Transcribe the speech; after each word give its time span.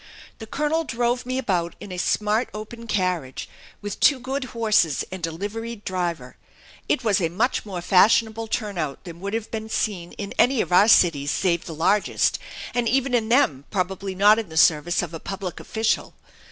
The 0.39 0.47
colonel 0.47 0.83
drove 0.83 1.27
me 1.27 1.37
about 1.37 1.75
in 1.79 1.91
a 1.91 1.99
smart 1.99 2.49
open 2.55 2.87
carriage, 2.87 3.47
with 3.83 3.99
two 3.99 4.19
good 4.19 4.45
horses 4.45 5.03
and 5.11 5.27
a 5.27 5.31
liveried 5.31 5.85
driver. 5.85 6.37
It 6.89 7.03
was 7.03 7.21
a 7.21 7.29
much 7.29 7.67
more 7.67 7.83
fashionable 7.83 8.47
turnout 8.47 9.03
than 9.03 9.19
would 9.19 9.33
be 9.51 9.67
seen 9.69 10.13
in 10.13 10.33
any 10.39 10.59
of 10.59 10.71
our 10.71 10.87
cities 10.87 11.29
save 11.29 11.65
the 11.65 11.75
largest, 11.75 12.39
and 12.73 12.89
even 12.89 13.13
in 13.13 13.29
them 13.29 13.65
probably 13.69 14.15
not 14.15 14.39
in 14.39 14.49
the 14.49 14.57
service 14.57 15.03
of 15.03 15.13
a 15.13 15.19
public 15.19 15.59
official. 15.59 16.15